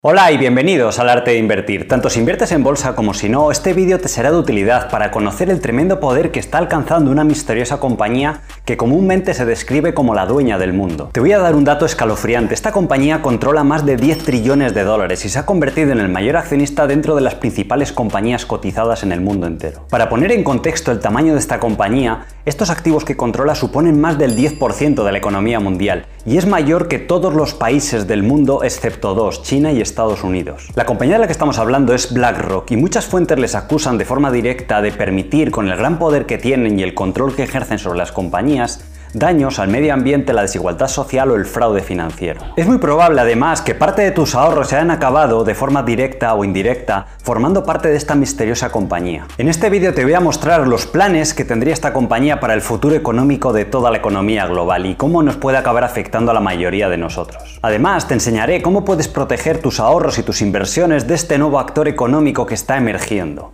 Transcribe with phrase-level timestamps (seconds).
[0.00, 1.88] Hola y bienvenidos al arte de invertir.
[1.88, 5.10] Tanto si inviertes en bolsa como si no, este vídeo te será de utilidad para
[5.10, 10.14] conocer el tremendo poder que está alcanzando una misteriosa compañía que comúnmente se describe como
[10.14, 11.10] la dueña del mundo.
[11.12, 12.54] Te voy a dar un dato escalofriante.
[12.54, 16.08] Esta compañía controla más de 10 trillones de dólares y se ha convertido en el
[16.08, 19.88] mayor accionista dentro de las principales compañías cotizadas en el mundo entero.
[19.90, 24.16] Para poner en contexto el tamaño de esta compañía, estos activos que controla suponen más
[24.16, 28.62] del 10% de la economía mundial y es mayor que todos los países del mundo
[28.62, 30.68] excepto dos, China y Estados Unidos.
[30.74, 34.04] La compañía de la que estamos hablando es BlackRock y muchas fuentes les acusan de
[34.04, 37.78] forma directa de permitir, con el gran poder que tienen y el control que ejercen
[37.78, 42.40] sobre las compañías, daños al medio ambiente, la desigualdad social o el fraude financiero.
[42.56, 46.34] Es muy probable además que parte de tus ahorros se hayan acabado de forma directa
[46.34, 49.26] o indirecta formando parte de esta misteriosa compañía.
[49.38, 52.60] En este vídeo te voy a mostrar los planes que tendría esta compañía para el
[52.60, 56.40] futuro económico de toda la economía global y cómo nos puede acabar afectando a la
[56.40, 57.58] mayoría de nosotros.
[57.62, 61.88] Además, te enseñaré cómo puedes proteger tus ahorros y tus inversiones de este nuevo actor
[61.88, 63.52] económico que está emergiendo.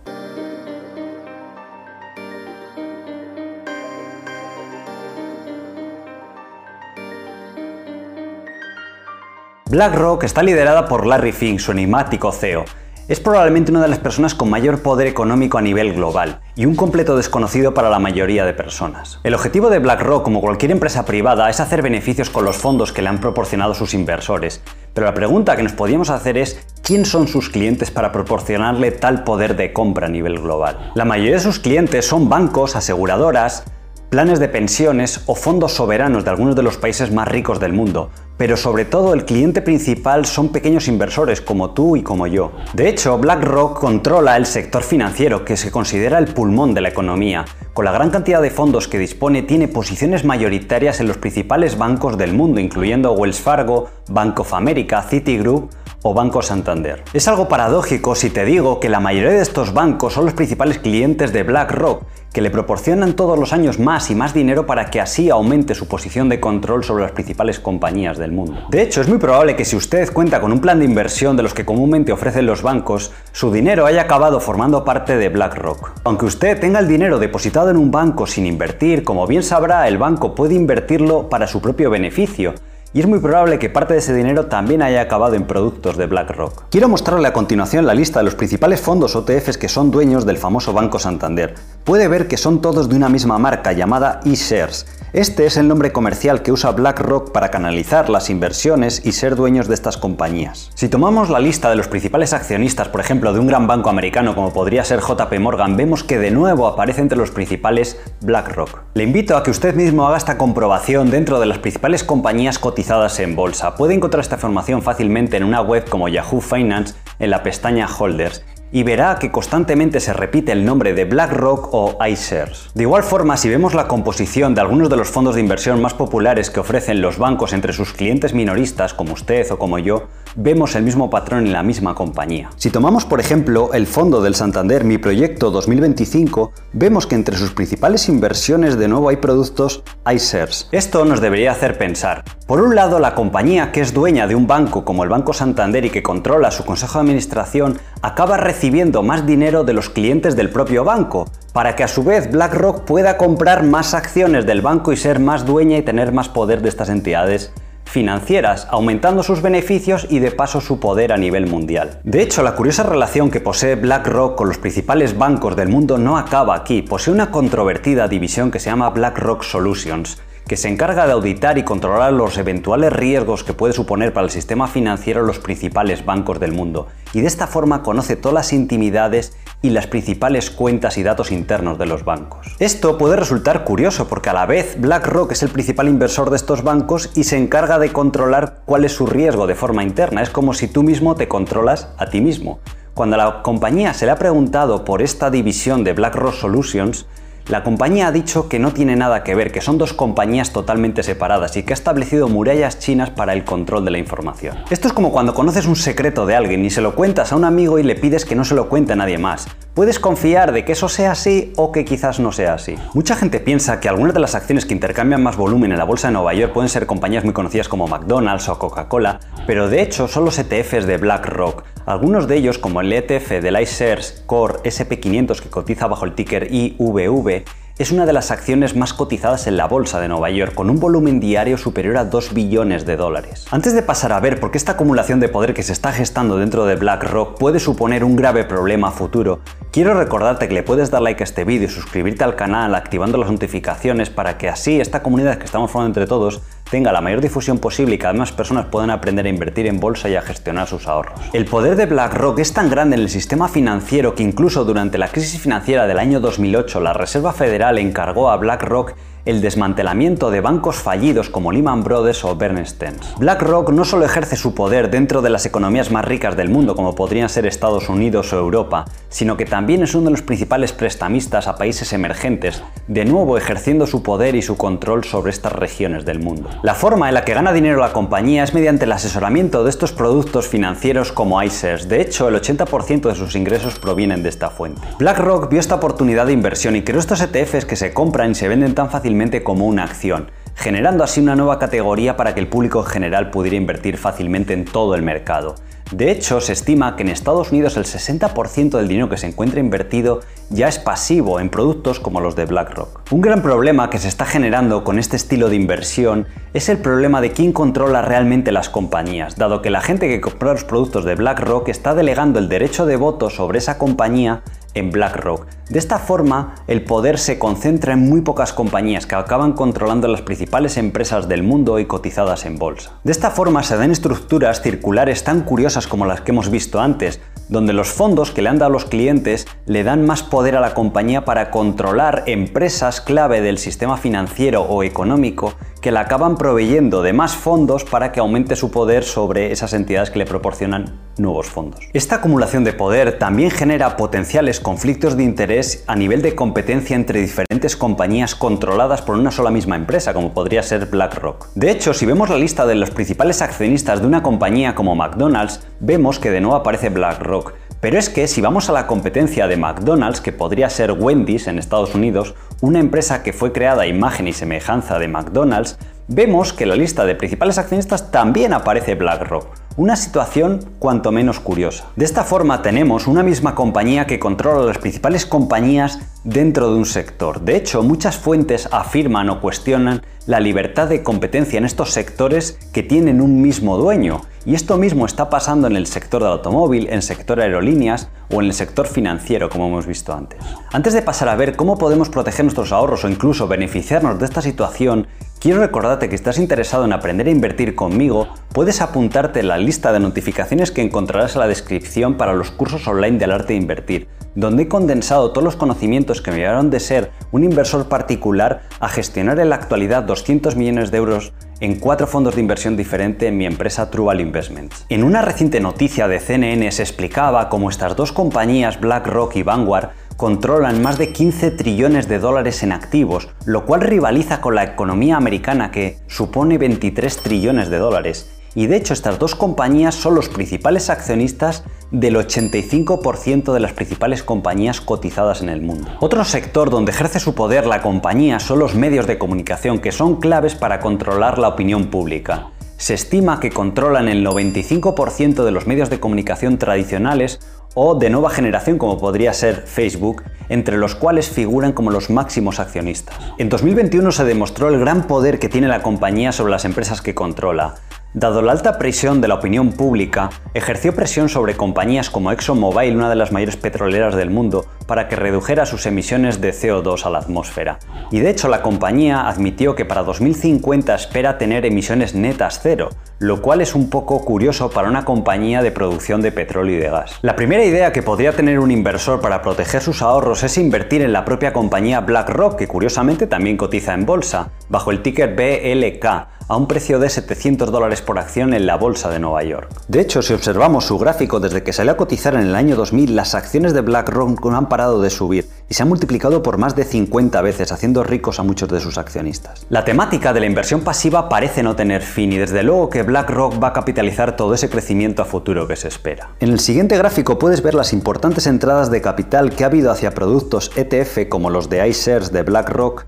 [9.67, 12.65] BlackRock está liderada por Larry Fink, su enigmático CEO.
[13.07, 16.75] Es probablemente una de las personas con mayor poder económico a nivel global y un
[16.75, 19.19] completo desconocido para la mayoría de personas.
[19.23, 23.01] El objetivo de BlackRock, como cualquier empresa privada, es hacer beneficios con los fondos que
[23.01, 24.61] le han proporcionado sus inversores.
[24.93, 29.23] Pero la pregunta que nos podríamos hacer es, ¿quién son sus clientes para proporcionarle tal
[29.23, 30.91] poder de compra a nivel global?
[30.93, 33.63] La mayoría de sus clientes son bancos, aseguradoras,
[34.09, 38.11] planes de pensiones o fondos soberanos de algunos de los países más ricos del mundo,
[38.37, 42.51] pero sobre todo el cliente principal son pequeños inversores como tú y como yo.
[42.73, 47.45] De hecho, BlackRock controla el sector financiero que se considera el pulmón de la economía.
[47.73, 52.17] Con la gran cantidad de fondos que dispone, tiene posiciones mayoritarias en los principales bancos
[52.17, 55.69] del mundo, incluyendo Wells Fargo, Bank of America, Citigroup
[56.07, 57.03] o Banco Santander.
[57.13, 60.77] Es algo paradójico si te digo que la mayoría de estos bancos son los principales
[60.77, 65.01] clientes de BlackRock que le proporcionan todos los años más y más dinero para que
[65.01, 68.67] así aumente su posición de control sobre las principales compañías del mundo.
[68.69, 71.41] De hecho, es muy probable que si usted cuenta con un plan de inversión de
[71.41, 75.93] los que comúnmente ofrecen los bancos, su dinero haya acabado formando parte de BlackRock.
[76.03, 79.97] Aunque usted tenga el dinero depositado en un banco sin invertir, como bien sabrá, el
[79.97, 82.53] banco puede invertirlo para su propio beneficio,
[82.95, 86.05] y es muy probable que parte de ese dinero también haya acabado en productos de
[86.05, 86.69] BlackRock.
[86.71, 90.37] Quiero mostrarle a continuación la lista de los principales fondos OTFs que son dueños del
[90.37, 91.55] famoso Banco Santander.
[91.85, 95.93] Puede ver que son todos de una misma marca llamada eShares este es el nombre
[95.93, 100.71] comercial que usa BlackRock para canalizar las inversiones y ser dueños de estas compañías.
[100.73, 104.35] Si tomamos la lista de los principales accionistas, por ejemplo, de un gran banco americano
[104.35, 108.81] como podría ser JP Morgan, vemos que de nuevo aparece entre los principales BlackRock.
[108.95, 113.17] Le invito a que usted mismo haga esta comprobación dentro de las principales compañías cotizadas
[113.21, 113.75] en bolsa.
[113.75, 118.43] Puede encontrar esta información fácilmente en una web como Yahoo Finance en la pestaña Holders
[118.71, 122.69] y verá que constantemente se repite el nombre de BlackRock o iShares.
[122.73, 125.93] De igual forma, si vemos la composición de algunos de los fondos de inversión más
[125.93, 130.75] populares que ofrecen los bancos entre sus clientes minoristas, como usted o como yo, vemos
[130.75, 132.49] el mismo patrón en la misma compañía.
[132.57, 137.51] Si tomamos por ejemplo el fondo del Santander Mi Proyecto 2025, vemos que entre sus
[137.51, 140.67] principales inversiones de nuevo hay productos iShares.
[140.71, 142.23] Esto nos debería hacer pensar.
[142.47, 145.85] Por un lado, la compañía que es dueña de un banco como el Banco Santander
[145.85, 150.49] y que controla su consejo de administración acaba recibiendo más dinero de los clientes del
[150.49, 154.97] propio banco, para que a su vez BlackRock pueda comprar más acciones del banco y
[154.97, 157.51] ser más dueña y tener más poder de estas entidades
[157.85, 161.99] financieras, aumentando sus beneficios y de paso su poder a nivel mundial.
[162.03, 166.17] De hecho, la curiosa relación que posee BlackRock con los principales bancos del mundo no
[166.17, 171.13] acaba aquí, posee una controvertida división que se llama BlackRock Solutions, que se encarga de
[171.13, 176.05] auditar y controlar los eventuales riesgos que puede suponer para el sistema financiero los principales
[176.05, 180.97] bancos del mundo, y de esta forma conoce todas las intimidades y las principales cuentas
[180.97, 182.55] y datos internos de los bancos.
[182.59, 186.63] Esto puede resultar curioso porque a la vez BlackRock es el principal inversor de estos
[186.63, 190.21] bancos y se encarga de controlar cuál es su riesgo de forma interna.
[190.21, 192.59] Es como si tú mismo te controlas a ti mismo.
[192.93, 197.07] Cuando a la compañía se le ha preguntado por esta división de BlackRock Solutions,
[197.47, 201.03] la compañía ha dicho que no tiene nada que ver, que son dos compañías totalmente
[201.03, 204.57] separadas y que ha establecido murallas chinas para el control de la información.
[204.71, 207.43] Esto es como cuando conoces un secreto de alguien y se lo cuentas a un
[207.43, 209.47] amigo y le pides que no se lo cuente a nadie más.
[209.75, 212.77] Puedes confiar de que eso sea así o que quizás no sea así.
[212.95, 216.07] Mucha gente piensa que algunas de las acciones que intercambian más volumen en la bolsa
[216.07, 220.07] de Nueva York pueden ser compañías muy conocidas como McDonald's o Coca-Cola, pero de hecho
[220.07, 221.63] son los ETFs de BlackRock.
[221.85, 226.47] Algunos de ellos, como el ETF del iShares Core SP500 que cotiza bajo el ticker
[226.51, 227.45] IVV,
[227.77, 230.79] es una de las acciones más cotizadas en la bolsa de Nueva York, con un
[230.79, 233.45] volumen diario superior a 2 billones de dólares.
[233.51, 236.37] Antes de pasar a ver por qué esta acumulación de poder que se está gestando
[236.37, 239.41] dentro de BlackRock puede suponer un grave problema a futuro,
[239.71, 243.19] quiero recordarte que le puedes dar like a este vídeo y suscribirte al canal activando
[243.19, 247.21] las notificaciones para que así esta comunidad que estamos formando entre todos tenga la mayor
[247.21, 250.67] difusión posible y que más personas puedan aprender a invertir en bolsa y a gestionar
[250.67, 251.19] sus ahorros.
[251.33, 255.09] El poder de BlackRock es tan grande en el sistema financiero que incluso durante la
[255.09, 258.93] crisis financiera del año 2008 la Reserva Federal encargó a BlackRock
[259.25, 262.93] el desmantelamiento de bancos fallidos como Lehman Brothers o Bernstein.
[263.17, 266.93] BlackRock no solo ejerce su poder dentro de las economías más ricas del mundo como
[266.93, 271.47] podrían ser Estados Unidos o Europa, sino que también es uno de los principales prestamistas
[271.47, 276.19] a países emergentes, de nuevo ejerciendo su poder y su control sobre estas regiones del
[276.19, 276.49] mundo.
[276.61, 279.91] La forma en la que gana dinero la compañía es mediante el asesoramiento de estos
[279.91, 281.89] productos financieros como iShares.
[281.89, 284.81] De hecho, el 80% de sus ingresos provienen de esta fuente.
[284.99, 288.47] BlackRock vio esta oportunidad de inversión y creó estos ETFs que se compran y se
[288.47, 292.79] venden tan fácilmente como una acción, generando así una nueva categoría para que el público
[292.79, 295.55] en general pudiera invertir fácilmente en todo el mercado.
[295.91, 299.59] De hecho, se estima que en Estados Unidos el 60% del dinero que se encuentra
[299.59, 303.01] invertido ya es pasivo en productos como los de BlackRock.
[303.11, 307.21] Un gran problema que se está generando con este estilo de inversión es el problema
[307.21, 311.15] de quién controla realmente las compañías, dado que la gente que compra los productos de
[311.15, 314.41] BlackRock está delegando el derecho de voto sobre esa compañía
[314.75, 315.47] en BlackRock.
[315.69, 320.21] De esta forma, el poder se concentra en muy pocas compañías que acaban controlando las
[320.21, 322.91] principales empresas del mundo y cotizadas en bolsa.
[323.03, 327.19] De esta forma se dan estructuras circulares tan curiosas como las que hemos visto antes,
[327.49, 330.61] donde los fondos que le han dado a los clientes le dan más poder a
[330.61, 335.53] la compañía para controlar empresas clave del sistema financiero o económico
[335.85, 340.09] que le acaban proveyendo de más fondos para que aumente su poder sobre esas entidades
[340.09, 341.87] que le proporcionan nuevos fondos.
[341.93, 347.21] Esta acumulación de poder también genera potenciales conflictos de interés a nivel de competencia entre
[347.21, 351.49] diferentes compañías controladas por una sola misma empresa, como podría ser BlackRock.
[351.53, 355.67] De hecho, si vemos la lista de los principales accionistas de una compañía como McDonald's,
[355.79, 359.57] vemos que de nuevo aparece BlackRock, pero es que si vamos a la competencia de
[359.57, 364.27] McDonald's, que podría ser Wendy's en Estados Unidos, una empresa que fue creada a imagen
[364.27, 365.77] y semejanza de McDonald's,
[366.07, 369.47] vemos que en la lista de principales accionistas también aparece BlackRock.
[369.77, 371.87] Una situación cuanto menos curiosa.
[371.95, 376.85] De esta forma tenemos una misma compañía que controla las principales compañías dentro de un
[376.85, 377.41] sector.
[377.41, 382.83] De hecho, muchas fuentes afirman o cuestionan la libertad de competencia en estos sectores que
[382.83, 384.21] tienen un mismo dueño.
[384.45, 388.41] Y esto mismo está pasando en el sector del automóvil, en el sector aerolíneas o
[388.41, 390.39] en el sector financiero, como hemos visto antes.
[390.71, 394.41] Antes de pasar a ver cómo podemos proteger nuestros ahorros o incluso beneficiarnos de esta
[394.41, 395.07] situación,
[395.45, 399.59] quiero recordarte que si estás interesado en aprender a invertir conmigo, puedes apuntarte en la
[399.59, 403.59] lista de notificaciones que encontrarás en la descripción para los cursos online del arte de
[403.59, 408.63] invertir donde he condensado todos los conocimientos que me llevaron de ser un inversor particular
[408.79, 413.29] a gestionar en la actualidad 200 millones de euros en cuatro fondos de inversión diferentes
[413.29, 414.85] en mi empresa Truval Investments.
[414.89, 419.91] En una reciente noticia de CNN se explicaba cómo estas dos compañías, BlackRock y Vanguard,
[420.17, 425.17] controlan más de 15 trillones de dólares en activos, lo cual rivaliza con la economía
[425.17, 430.29] americana que supone 23 trillones de dólares y de hecho estas dos compañías son los
[430.29, 435.91] principales accionistas del 85% de las principales compañías cotizadas en el mundo.
[435.99, 440.19] Otro sector donde ejerce su poder la compañía son los medios de comunicación que son
[440.19, 442.47] claves para controlar la opinión pública.
[442.77, 447.39] Se estima que controlan el 95% de los medios de comunicación tradicionales
[447.75, 452.59] o de nueva generación como podría ser Facebook, entre los cuales figuran como los máximos
[452.59, 453.15] accionistas.
[453.37, 457.13] En 2021 se demostró el gran poder que tiene la compañía sobre las empresas que
[457.13, 457.75] controla.
[458.15, 463.09] Dado la alta presión de la opinión pública, ejerció presión sobre compañías como ExxonMobil, una
[463.09, 467.19] de las mayores petroleras del mundo, para que redujera sus emisiones de CO2 a la
[467.19, 467.77] atmósfera.
[468.11, 473.41] Y de hecho la compañía admitió que para 2050 espera tener emisiones netas cero, lo
[473.41, 477.19] cual es un poco curioso para una compañía de producción de petróleo y de gas.
[477.21, 481.11] La primera idea que podría tener un inversor para proteger sus ahorros es invertir en
[481.11, 486.57] la propia compañía BlackRock, que curiosamente también cotiza en bolsa, bajo el ticker BLK, a
[486.57, 489.69] un precio de 700 dólares por acción en la bolsa de Nueva York.
[489.87, 493.15] De hecho, si observamos su gráfico desde que salió a cotizar en el año 2000,
[493.15, 496.75] las acciones de BlackRock no han parado de subir y se han multiplicado por más
[496.75, 499.65] de 50 veces, haciendo ricos a muchos de sus accionistas.
[499.69, 503.61] La temática de la inversión pasiva parece no tener fin y desde luego que BlackRock
[503.61, 506.29] va a capitalizar todo ese crecimiento a futuro que se espera.
[506.39, 510.11] En el siguiente gráfico puedes ver las importantes entradas de capital que ha habido hacia
[510.11, 513.05] productos ETF como los de iShares de BlackRock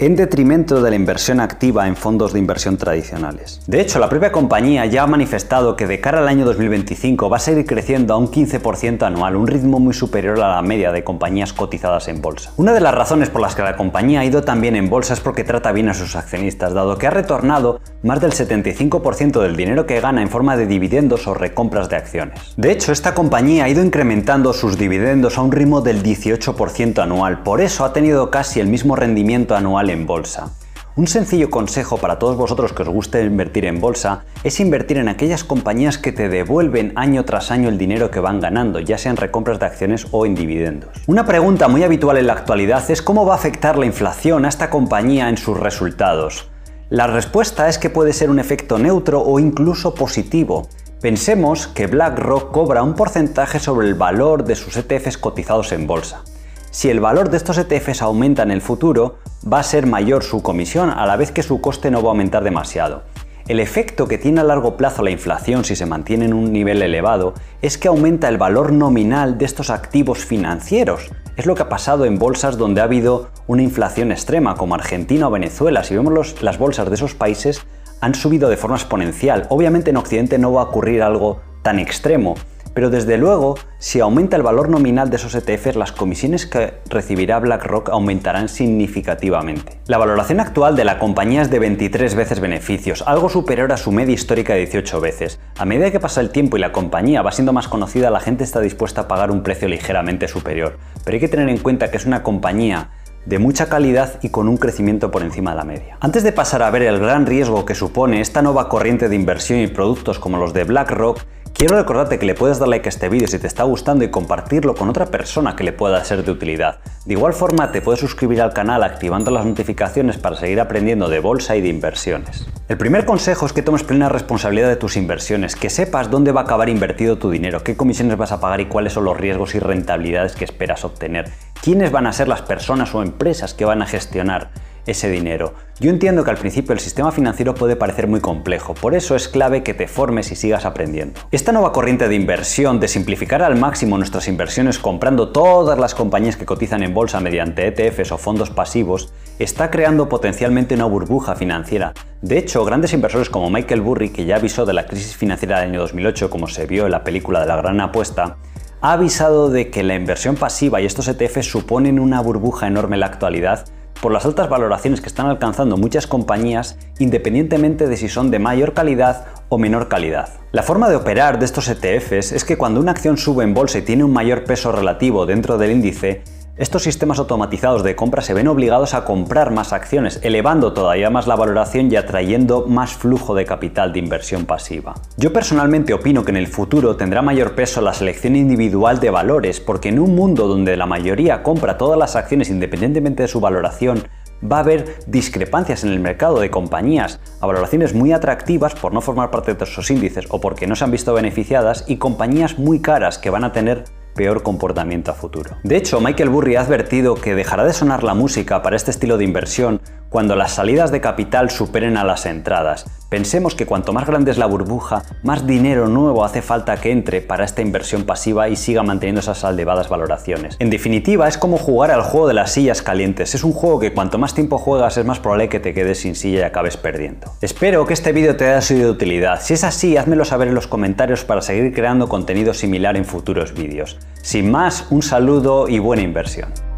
[0.00, 3.60] en detrimento de la inversión activa en fondos de inversión tradicionales.
[3.66, 7.36] De hecho, la propia compañía ya ha manifestado que de cara al año 2025 va
[7.36, 11.04] a seguir creciendo a un 15% anual, un ritmo muy superior a la media de
[11.04, 12.50] compañías cotizadas en bolsa.
[12.56, 15.20] Una de las razones por las que la compañía ha ido también en bolsa es
[15.20, 19.84] porque trata bien a sus accionistas, dado que ha retornado más del 75% del dinero
[19.84, 22.54] que gana en forma de dividendos o recompras de acciones.
[22.56, 27.42] De hecho, esta compañía ha ido incrementando sus dividendos a un ritmo del 18% anual,
[27.42, 30.50] por eso ha tenido casi el mismo rendimiento anual en bolsa.
[30.96, 35.08] Un sencillo consejo para todos vosotros que os guste invertir en bolsa es invertir en
[35.08, 39.16] aquellas compañías que te devuelven año tras año el dinero que van ganando, ya sean
[39.16, 40.90] recompras de acciones o en dividendos.
[41.06, 44.48] Una pregunta muy habitual en la actualidad es cómo va a afectar la inflación a
[44.48, 46.50] esta compañía en sus resultados.
[46.88, 50.68] La respuesta es que puede ser un efecto neutro o incluso positivo.
[51.00, 56.24] Pensemos que BlackRock cobra un porcentaje sobre el valor de sus ETFs cotizados en bolsa.
[56.72, 60.42] Si el valor de estos ETFs aumenta en el futuro, va a ser mayor su
[60.42, 63.02] comisión a la vez que su coste no va a aumentar demasiado.
[63.48, 66.82] El efecto que tiene a largo plazo la inflación si se mantiene en un nivel
[66.82, 71.10] elevado es que aumenta el valor nominal de estos activos financieros.
[71.36, 75.26] Es lo que ha pasado en bolsas donde ha habido una inflación extrema, como Argentina
[75.26, 75.82] o Venezuela.
[75.82, 77.66] Si vemos las bolsas de esos países,
[78.00, 79.46] han subido de forma exponencial.
[79.48, 82.34] Obviamente en Occidente no va a ocurrir algo tan extremo,
[82.74, 87.38] pero desde luego, si aumenta el valor nominal de esos ETFs, las comisiones que recibirá
[87.38, 89.80] BlackRock aumentarán significativamente.
[89.86, 93.92] La valoración actual de la compañía es de 23 veces beneficios, algo superior a su
[93.92, 95.40] media histórica de 18 veces.
[95.58, 98.44] A medida que pasa el tiempo y la compañía va siendo más conocida, la gente
[98.44, 100.78] está dispuesta a pagar un precio ligeramente superior.
[101.04, 102.90] Pero hay que tener en cuenta que es una compañía
[103.26, 105.98] de mucha calidad y con un crecimiento por encima de la media.
[106.00, 109.60] Antes de pasar a ver el gran riesgo que supone esta nueva corriente de inversión
[109.60, 111.20] y productos como los de BlackRock,
[111.52, 114.10] Quiero recordarte que le puedes dar like a este vídeo si te está gustando y
[114.10, 116.78] compartirlo con otra persona que le pueda ser de utilidad.
[117.04, 121.20] De igual forma te puedes suscribir al canal activando las notificaciones para seguir aprendiendo de
[121.20, 122.46] bolsa y de inversiones.
[122.68, 126.42] El primer consejo es que tomes plena responsabilidad de tus inversiones, que sepas dónde va
[126.42, 129.54] a acabar invertido tu dinero, qué comisiones vas a pagar y cuáles son los riesgos
[129.54, 131.30] y rentabilidades que esperas obtener,
[131.62, 134.50] quiénes van a ser las personas o empresas que van a gestionar
[134.86, 135.54] ese dinero.
[135.78, 139.28] Yo entiendo que al principio el sistema financiero puede parecer muy complejo, por eso es
[139.28, 141.18] clave que te formes y sigas aprendiendo.
[141.30, 146.36] Esta nueva corriente de inversión de simplificar al máximo nuestras inversiones comprando todas las compañías
[146.36, 151.94] que cotizan en bolsa mediante ETFs o fondos pasivos está creando potencialmente una burbuja financiera.
[152.20, 155.70] De hecho, grandes inversores como Michael Burry, que ya avisó de la crisis financiera del
[155.70, 158.36] año 2008 como se vio en la película de la gran apuesta,
[158.82, 163.00] ha avisado de que la inversión pasiva y estos ETFs suponen una burbuja enorme en
[163.00, 163.66] la actualidad
[164.00, 168.74] por las altas valoraciones que están alcanzando muchas compañías independientemente de si son de mayor
[168.74, 170.30] calidad o menor calidad.
[170.52, 173.78] La forma de operar de estos ETFs es que cuando una acción sube en bolsa
[173.78, 176.22] y tiene un mayor peso relativo dentro del índice,
[176.60, 181.26] estos sistemas automatizados de compra se ven obligados a comprar más acciones, elevando todavía más
[181.26, 184.92] la valoración y atrayendo más flujo de capital de inversión pasiva.
[185.16, 189.58] Yo personalmente opino que en el futuro tendrá mayor peso la selección individual de valores,
[189.58, 194.02] porque en un mundo donde la mayoría compra todas las acciones independientemente de su valoración,
[194.44, 199.00] va a haber discrepancias en el mercado de compañías a valoraciones muy atractivas por no
[199.00, 202.80] formar parte de esos índices o porque no se han visto beneficiadas y compañías muy
[202.80, 205.56] caras que van a tener peor comportamiento a futuro.
[205.62, 209.16] De hecho, Michael Burry ha advertido que dejará de sonar la música para este estilo
[209.18, 212.84] de inversión cuando las salidas de capital superen a las entradas.
[213.08, 217.20] Pensemos que cuanto más grande es la burbuja, más dinero nuevo hace falta que entre
[217.20, 220.56] para esta inversión pasiva y siga manteniendo esas elevadas valoraciones.
[220.58, 223.34] En definitiva, es como jugar al juego de las sillas calientes.
[223.34, 226.14] Es un juego que cuanto más tiempo juegas es más probable que te quedes sin
[226.14, 227.32] silla y acabes perdiendo.
[227.40, 229.40] Espero que este vídeo te haya sido de utilidad.
[229.40, 233.54] Si es así, házmelo saber en los comentarios para seguir creando contenido similar en futuros
[233.54, 233.98] vídeos.
[234.22, 236.69] Sin más, un saludo y buena inversión.